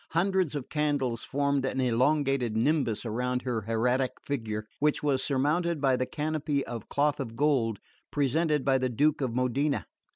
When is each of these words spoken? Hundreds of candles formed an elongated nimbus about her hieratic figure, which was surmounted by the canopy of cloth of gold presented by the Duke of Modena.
Hundreds 0.13 0.55
of 0.55 0.67
candles 0.67 1.23
formed 1.23 1.63
an 1.63 1.79
elongated 1.79 2.57
nimbus 2.57 3.05
about 3.05 3.43
her 3.43 3.61
hieratic 3.67 4.13
figure, 4.19 4.65
which 4.79 5.03
was 5.03 5.21
surmounted 5.23 5.79
by 5.79 5.95
the 5.95 6.07
canopy 6.07 6.65
of 6.65 6.89
cloth 6.89 7.19
of 7.19 7.35
gold 7.35 7.77
presented 8.09 8.65
by 8.65 8.79
the 8.79 8.89
Duke 8.89 9.21
of 9.21 9.35
Modena. 9.35 9.85